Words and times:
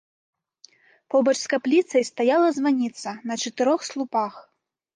Побач 1.15 1.35
з 1.41 1.51
капліцай 1.53 2.07
стаяла 2.11 2.49
званіца 2.57 3.09
на 3.33 3.41
чатырох 3.45 3.79
слупах. 3.93 4.33